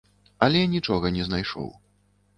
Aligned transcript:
Але 0.45 0.63
нічога 0.75 1.13
не 1.19 1.29
знайшоў. 1.31 1.71